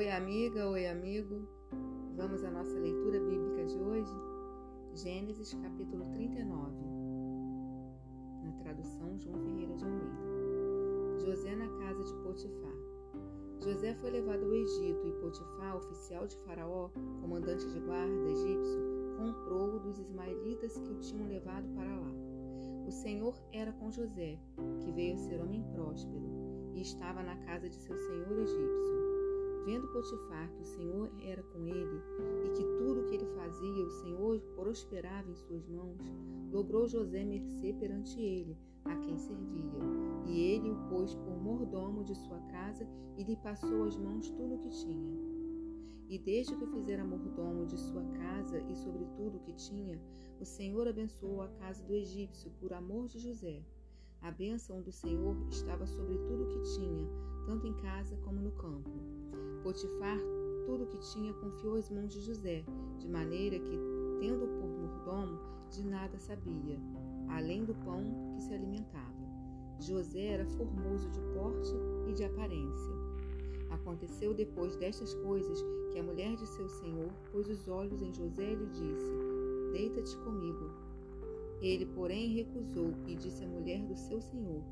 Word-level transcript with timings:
Oi, 0.00 0.08
amiga, 0.08 0.66
oi, 0.66 0.86
amigo. 0.86 1.46
Vamos 2.16 2.42
à 2.42 2.50
nossa 2.50 2.72
leitura 2.78 3.20
bíblica 3.20 3.66
de 3.66 3.78
hoje? 3.78 4.10
Gênesis 4.94 5.52
capítulo 5.52 6.06
39, 6.12 6.74
na 8.42 8.50
tradução 8.62 9.18
João 9.18 9.38
Ferreira 9.44 9.76
de 9.76 9.84
Almeida. 9.84 11.18
José 11.18 11.54
na 11.54 11.68
casa 11.80 12.02
de 12.02 12.14
Potifar. 12.22 12.72
José 13.62 13.94
foi 13.96 14.10
levado 14.12 14.42
ao 14.42 14.54
Egito 14.54 15.06
e 15.06 15.12
Potifar, 15.20 15.76
oficial 15.76 16.26
de 16.26 16.38
Faraó, 16.46 16.88
comandante 17.20 17.68
de 17.68 17.80
guarda 17.80 18.30
egípcio, 18.30 18.80
comprou-o 19.18 19.80
dos 19.80 19.98
ismaelitas 19.98 20.78
que 20.78 20.92
o 20.92 20.98
tinham 21.00 21.28
levado 21.28 21.68
para 21.74 21.94
lá. 21.94 22.12
O 22.86 22.90
Senhor 22.90 23.38
era 23.52 23.70
com 23.72 23.90
José, 23.90 24.38
que 24.80 24.92
veio 24.92 25.16
a 25.16 25.18
ser 25.18 25.42
homem 25.42 25.62
próspero, 25.74 26.24
e 26.72 26.80
estava 26.80 27.22
na 27.22 27.36
casa 27.44 27.68
de 27.68 27.76
seu 27.76 27.98
senhor 27.98 28.38
egípcio. 28.38 29.09
Vendo 29.64 29.88
Potifar 29.88 30.50
que 30.52 30.62
o 30.62 30.66
Senhor 30.66 31.10
era 31.20 31.42
com 31.42 31.66
ele 31.66 32.02
e 32.44 32.50
que 32.50 32.64
tudo 32.78 33.00
o 33.00 33.04
que 33.06 33.14
ele 33.14 33.26
fazia 33.36 33.84
o 33.84 33.90
Senhor 33.90 34.40
prosperava 34.56 35.30
em 35.30 35.34
suas 35.34 35.66
mãos, 35.68 36.00
logrou 36.50 36.88
José 36.88 37.24
mercê 37.24 37.72
perante 37.72 38.20
ele, 38.20 38.56
a 38.84 38.96
quem 38.96 39.18
servia. 39.18 39.80
E 40.26 40.40
ele 40.40 40.70
o 40.70 40.76
pôs 40.88 41.14
por 41.14 41.36
mordomo 41.36 42.04
de 42.04 42.14
sua 42.14 42.40
casa 42.50 42.86
e 43.16 43.24
lhe 43.24 43.36
passou 43.36 43.84
às 43.84 43.96
mãos 43.96 44.30
tudo 44.30 44.54
o 44.54 44.58
que 44.58 44.70
tinha. 44.70 45.18
E 46.08 46.18
desde 46.18 46.56
que 46.56 46.66
fizera 46.66 47.04
mordomo 47.04 47.66
de 47.66 47.78
sua 47.78 48.02
casa 48.02 48.60
e 48.68 48.74
sobre 48.74 49.04
tudo 49.16 49.36
o 49.36 49.40
que 49.40 49.52
tinha, 49.52 50.00
o 50.40 50.44
Senhor 50.44 50.88
abençoou 50.88 51.42
a 51.42 51.48
casa 51.48 51.84
do 51.84 51.94
egípcio 51.94 52.50
por 52.58 52.72
amor 52.72 53.06
de 53.06 53.18
José. 53.18 53.62
A 54.22 54.30
bênção 54.30 54.82
do 54.82 54.90
Senhor 54.90 55.36
estava 55.48 55.86
sobre 55.86 56.18
tudo 56.18 56.44
o 56.44 56.48
que 56.48 56.74
tinha, 56.74 57.08
tanto 57.46 57.66
em 57.66 57.74
casa 57.74 58.16
como 58.18 58.40
no 58.40 58.52
campo. 58.52 58.90
Potifar 59.62 60.18
tudo 60.64 60.84
o 60.84 60.86
que 60.86 60.98
tinha 60.98 61.34
confiou 61.34 61.74
às 61.74 61.90
mãos 61.90 62.12
de 62.12 62.20
José, 62.20 62.64
de 62.98 63.08
maneira 63.08 63.58
que, 63.58 63.78
tendo 64.20 64.46
por 64.58 64.68
mordomo, 64.68 65.38
de 65.70 65.84
nada 65.84 66.18
sabia, 66.18 66.78
além 67.28 67.64
do 67.64 67.74
pão 67.74 68.02
que 68.34 68.42
se 68.42 68.54
alimentava. 68.54 69.20
José 69.78 70.26
era 70.26 70.46
formoso 70.46 71.08
de 71.10 71.20
porte 71.34 71.72
e 72.08 72.12
de 72.12 72.24
aparência. 72.24 72.94
Aconteceu 73.70 74.34
depois 74.34 74.76
destas 74.76 75.14
coisas 75.14 75.64
que 75.92 75.98
a 75.98 76.02
mulher 76.02 76.36
de 76.36 76.46
seu 76.46 76.68
senhor 76.68 77.10
pôs 77.32 77.48
os 77.48 77.68
olhos 77.68 78.02
em 78.02 78.12
José 78.12 78.52
e 78.52 78.56
lhe 78.56 78.66
disse: 78.66 79.12
Deita-te 79.72 80.16
comigo. 80.18 80.70
Ele, 81.60 81.86
porém, 81.86 82.34
recusou 82.34 82.92
e 83.06 83.14
disse 83.14 83.44
à 83.44 83.48
mulher 83.48 83.84
do 83.86 83.96
seu 83.96 84.20
senhor: 84.20 84.62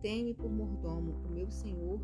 Tem-me 0.00 0.34
por 0.34 0.50
mordomo 0.50 1.14
o 1.24 1.28
meu 1.28 1.50
senhor 1.50 2.00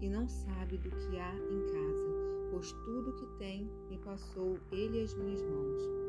e 0.00 0.08
não 0.08 0.28
sabe 0.28 0.78
do 0.78 0.90
que 0.90 1.18
há 1.18 1.34
em 1.34 1.60
casa, 1.72 2.50
pois 2.50 2.72
tudo 2.72 3.14
que 3.14 3.26
tem 3.38 3.70
me 3.90 3.98
passou 3.98 4.58
ele 4.70 5.02
às 5.02 5.14
minhas 5.14 5.42
mãos. 5.42 6.06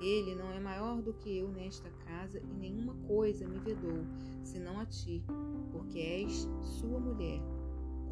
Ele 0.00 0.34
não 0.36 0.52
é 0.52 0.60
maior 0.60 1.02
do 1.02 1.12
que 1.12 1.38
eu 1.38 1.48
nesta 1.48 1.90
casa 2.06 2.38
e 2.38 2.54
nenhuma 2.54 2.94
coisa 3.06 3.46
me 3.46 3.58
vedou, 3.58 4.04
senão 4.44 4.78
a 4.78 4.86
ti, 4.86 5.24
porque 5.72 5.98
és 5.98 6.48
sua 6.62 7.00
mulher. 7.00 7.40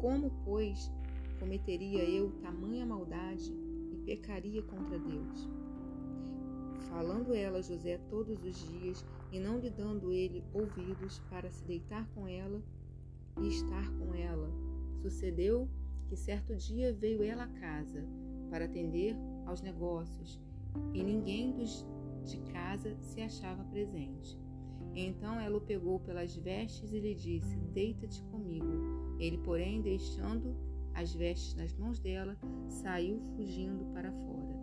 Como, 0.01 0.31
pois, 0.43 0.91
cometeria 1.39 2.03
eu 2.03 2.31
tamanha 2.41 2.85
maldade 2.85 3.53
e 3.91 3.97
pecaria 4.05 4.61
contra 4.63 4.99
Deus? 4.99 5.49
Falando 6.89 7.33
ela 7.33 7.59
a 7.59 7.61
José 7.61 7.97
todos 8.09 8.43
os 8.43 8.55
dias 8.69 9.05
e 9.31 9.39
não 9.39 9.59
lhe 9.59 9.69
dando 9.69 10.11
ele 10.11 10.43
ouvidos 10.53 11.19
para 11.29 11.49
se 11.49 11.63
deitar 11.65 12.07
com 12.13 12.27
ela 12.27 12.61
e 13.39 13.47
estar 13.47 13.89
com 13.97 14.13
ela, 14.13 14.49
Sucedeu 15.07 15.69
que 16.09 16.17
certo 16.17 16.53
dia 16.53 16.91
veio 16.91 17.23
ela 17.23 17.43
a 17.43 17.47
casa 17.47 18.05
para 18.49 18.65
atender 18.65 19.15
aos 19.45 19.61
negócios 19.61 20.37
e 20.93 21.01
ninguém 21.01 21.53
dos 21.53 21.85
de 22.25 22.37
casa 22.51 22.93
se 22.99 23.21
achava 23.21 23.63
presente. 23.63 24.37
Então 24.93 25.39
ela 25.39 25.55
o 25.55 25.61
pegou 25.61 25.97
pelas 26.01 26.35
vestes 26.35 26.91
e 26.91 26.99
lhe 26.99 27.15
disse: 27.15 27.55
Deita-te 27.73 28.21
comigo. 28.23 28.67
Ele, 29.17 29.37
porém, 29.37 29.81
deixando 29.81 30.53
as 30.93 31.13
vestes 31.15 31.55
nas 31.55 31.73
mãos 31.73 31.99
dela, 31.99 32.37
saiu 32.67 33.21
fugindo 33.37 33.85
para 33.93 34.11
fora. 34.11 34.59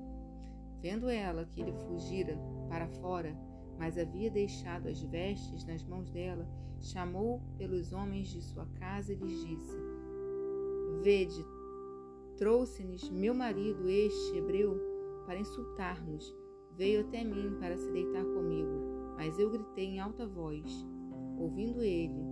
Vendo 0.82 1.08
ela 1.08 1.46
que 1.46 1.62
ele 1.62 1.72
fugira 1.72 2.38
para 2.68 2.86
fora, 2.86 3.34
mas 3.78 3.96
havia 3.96 4.30
deixado 4.30 4.88
as 4.88 5.00
vestes 5.00 5.64
nas 5.64 5.82
mãos 5.82 6.10
dela, 6.10 6.46
chamou 6.82 7.40
pelos 7.56 7.94
homens 7.94 8.28
de 8.28 8.42
sua 8.42 8.66
casa 8.78 9.10
e 9.10 9.16
lhes 9.16 9.42
disse: 9.46 9.93
Vede, 11.04 11.46
trouxe-nos 12.38 13.10
meu 13.10 13.34
marido, 13.34 13.90
este 13.90 14.38
hebreu, 14.38 14.80
para 15.26 15.38
insultar-nos. 15.38 16.34
Veio 16.78 17.02
até 17.02 17.22
mim 17.22 17.58
para 17.60 17.76
se 17.76 17.90
deitar 17.90 18.24
comigo, 18.24 19.12
mas 19.14 19.38
eu 19.38 19.50
gritei 19.50 19.84
em 19.84 20.00
alta 20.00 20.26
voz. 20.26 20.64
Ouvindo 21.38 21.82
ele 21.82 22.24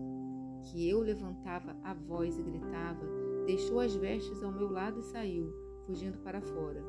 que 0.62 0.88
eu 0.88 1.00
levantava 1.00 1.76
a 1.84 1.92
voz 1.92 2.38
e 2.38 2.42
gritava, 2.42 3.04
deixou 3.44 3.78
as 3.78 3.94
vestes 3.94 4.42
ao 4.42 4.50
meu 4.50 4.70
lado 4.70 5.00
e 5.00 5.02
saiu, 5.02 5.52
fugindo 5.84 6.16
para 6.20 6.40
fora. 6.40 6.82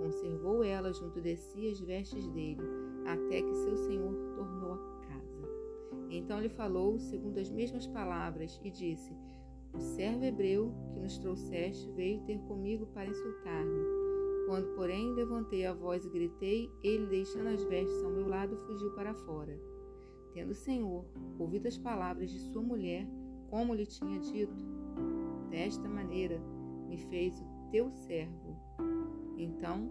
Conservou 0.00 0.62
ela 0.62 0.92
junto 0.92 1.22
de 1.22 1.38
si 1.38 1.70
as 1.70 1.80
vestes 1.80 2.28
dele, 2.28 2.60
até 3.06 3.40
que 3.40 3.54
seu 3.54 3.78
senhor 3.78 4.14
tornou 4.34 4.74
a 4.74 5.06
casa. 5.06 5.48
Então 6.10 6.38
lhe 6.38 6.50
falou 6.50 6.98
segundo 6.98 7.38
as 7.38 7.48
mesmas 7.48 7.86
palavras 7.86 8.60
e 8.62 8.70
disse: 8.70 9.16
o 9.72 9.80
servo 9.80 10.24
hebreu 10.24 10.72
que 10.92 11.00
nos 11.00 11.18
trouxeste 11.18 11.90
veio 11.92 12.20
ter 12.22 12.38
comigo 12.40 12.86
para 12.86 13.08
insultar-me. 13.08 13.98
Quando, 14.46 14.74
porém, 14.74 15.12
levantei 15.12 15.66
a 15.66 15.74
voz 15.74 16.04
e 16.04 16.10
gritei, 16.10 16.70
ele, 16.82 17.06
deixando 17.06 17.48
as 17.48 17.62
vestes 17.64 18.02
ao 18.02 18.10
meu 18.10 18.26
lado, 18.26 18.56
fugiu 18.56 18.90
para 18.92 19.14
fora. 19.14 19.58
Tendo 20.32 20.52
o 20.52 20.54
Senhor 20.54 21.04
ouvido 21.38 21.68
as 21.68 21.76
palavras 21.76 22.30
de 22.30 22.38
sua 22.38 22.62
mulher, 22.62 23.06
como 23.50 23.74
lhe 23.74 23.84
tinha 23.84 24.18
dito, 24.20 24.56
desta 25.50 25.88
maneira 25.88 26.40
me 26.88 26.96
fez 26.96 27.38
o 27.40 27.70
teu 27.70 27.90
servo. 27.90 28.56
Então 29.36 29.90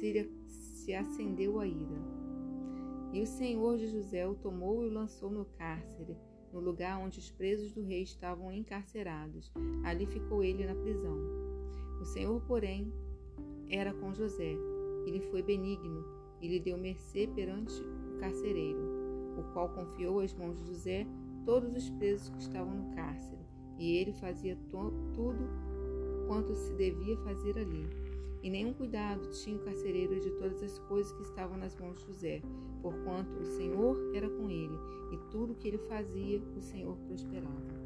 se 0.00 0.94
acendeu 0.94 1.60
a 1.60 1.66
ira. 1.66 2.14
E 3.12 3.20
o 3.20 3.26
Senhor 3.26 3.76
de 3.76 3.86
José 3.86 4.26
o 4.26 4.34
tomou 4.34 4.82
e 4.82 4.88
o 4.88 4.92
lançou 4.92 5.30
no 5.30 5.44
cárcere 5.44 6.16
no 6.54 6.60
lugar 6.60 6.98
onde 7.00 7.18
os 7.18 7.30
presos 7.32 7.72
do 7.72 7.82
rei 7.82 8.04
estavam 8.04 8.52
encarcerados. 8.52 9.52
Ali 9.82 10.06
ficou 10.06 10.44
ele 10.44 10.64
na 10.64 10.74
prisão. 10.76 11.18
O 12.00 12.04
Senhor, 12.04 12.40
porém, 12.42 12.92
era 13.68 13.92
com 13.92 14.14
José. 14.14 14.54
Ele 15.04 15.20
foi 15.20 15.42
benigno 15.42 16.04
e 16.40 16.46
lhe 16.46 16.60
deu 16.60 16.78
mercê 16.78 17.28
perante 17.34 17.74
o 17.82 18.18
carcereiro, 18.20 18.78
o 19.36 19.52
qual 19.52 19.68
confiou 19.70 20.20
às 20.20 20.32
mãos 20.32 20.56
de 20.60 20.68
José 20.68 21.06
todos 21.44 21.74
os 21.74 21.90
presos 21.90 22.28
que 22.30 22.38
estavam 22.38 22.74
no 22.74 22.94
cárcere, 22.94 23.44
e 23.78 23.96
ele 23.96 24.12
fazia 24.12 24.56
tudo 24.70 25.48
quanto 26.26 26.54
se 26.54 26.72
devia 26.74 27.16
fazer 27.18 27.58
ali. 27.58 28.03
E 28.44 28.50
nenhum 28.50 28.74
cuidado 28.74 29.30
tinha 29.30 29.56
o 29.56 29.64
carcereiro 29.64 30.20
de 30.20 30.30
todas 30.32 30.62
as 30.62 30.78
coisas 30.80 31.10
que 31.14 31.22
estavam 31.22 31.56
nas 31.56 31.74
mãos 31.76 31.98
de 31.98 32.04
José, 32.04 32.42
porquanto 32.82 33.40
o 33.40 33.46
Senhor 33.46 34.14
era 34.14 34.28
com 34.28 34.50
ele, 34.50 34.78
e 35.12 35.16
tudo 35.30 35.54
que 35.54 35.66
ele 35.66 35.78
fazia, 35.78 36.42
o 36.54 36.60
Senhor 36.60 36.94
prosperava. 37.08 37.83